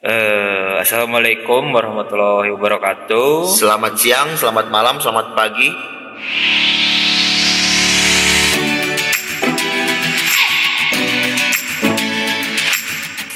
[0.00, 3.44] Eh, Assalamualaikum warahmatullahi wabarakatuh.
[3.52, 5.68] Selamat siang, selamat malam, selamat pagi.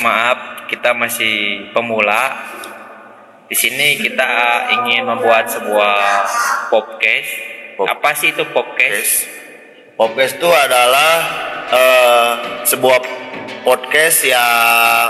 [0.00, 2.32] Maaf, kita masih pemula.
[3.48, 4.28] Di sini kita
[4.80, 6.00] ingin membuat sebuah
[6.72, 7.30] podcast.
[7.76, 9.28] Pop- Apa sih itu podcast?
[10.00, 11.12] Podcast itu adalah
[11.68, 12.32] eh,
[12.64, 12.98] sebuah
[13.64, 15.08] podcast yang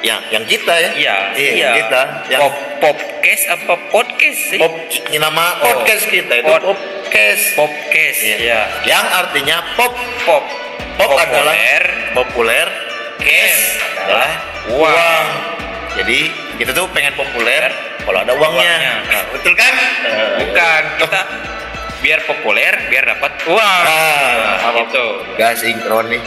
[0.00, 0.90] yang yang kita ya.
[0.92, 1.70] Iya, Iya, iya.
[1.76, 2.02] kita.
[2.28, 4.56] Yang Pop podcast apa podcast sih?
[4.56, 4.72] pop
[5.12, 7.42] nama Oh, podcast kita itu pod- podcast.
[7.54, 8.18] Podcast.
[8.24, 8.36] Iya.
[8.40, 8.60] Iya.
[8.88, 9.92] Yang artinya pop
[10.24, 10.44] Pop.
[10.96, 11.82] pop adalah Populer.
[12.12, 12.66] populer,
[13.18, 13.60] cash
[13.98, 14.30] adalah
[14.68, 14.88] uang.
[14.88, 15.26] uang.
[15.96, 16.20] Jadi
[16.56, 17.68] kita tuh pengen populer
[18.00, 18.72] kalau ada uangnya.
[18.72, 18.94] Uangnya.
[19.04, 19.74] Nah, betul kan?
[20.00, 21.20] Eh, Bukan kita
[22.00, 23.82] biar populer, biar dapat uang.
[23.84, 25.04] Ah, Nah, gitu.
[25.36, 26.22] Gak sinkron nih.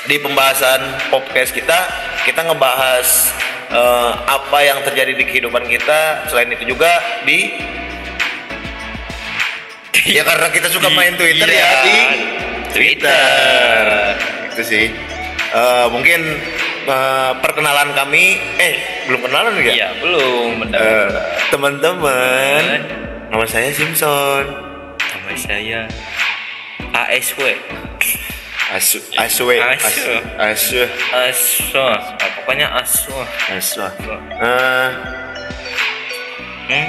[0.00, 0.80] Di pembahasan
[1.12, 3.08] podcast kita, kita ngebahas
[3.70, 6.28] eh, apa yang terjadi di kehidupan kita.
[6.28, 6.90] Selain itu juga
[7.24, 7.50] di
[10.16, 11.98] ya karena kita suka main Twitter Iya, ya di
[12.72, 13.82] Twitter.
[14.52, 14.86] Itu sih.
[15.50, 16.20] Eh, mungkin
[16.86, 18.74] eh, perkenalan kami, eh
[19.10, 19.72] belum kenalan ya?
[19.74, 21.06] Iya, belum benar.
[21.50, 22.62] Teman-teman,
[23.34, 24.46] nama saya Simpson.
[24.98, 25.80] Nama saya
[26.94, 27.42] ASW.
[28.70, 29.50] Asu, Asu.
[29.50, 30.80] asu, Asu.
[31.74, 33.10] Nah, pokoknya Asu.
[33.50, 33.82] asu.
[33.82, 34.88] Eh,
[36.70, 36.86] Hmm?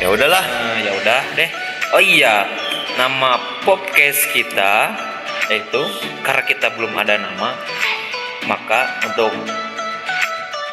[0.00, 0.40] ya udahlah.
[0.40, 1.50] Nah, ya udah deh.
[1.92, 2.48] Oh iya,
[2.96, 4.96] nama podcast kita
[5.52, 5.84] yaitu
[6.24, 7.60] karena kita belum ada nama,
[8.48, 9.36] maka untuk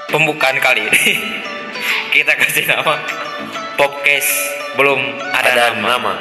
[0.07, 1.19] pembukaan kali ini
[2.15, 2.95] kita kasih nama
[3.75, 4.31] podcast
[4.79, 5.03] belum
[5.35, 5.87] ada, Ada nama.
[5.99, 6.13] nama.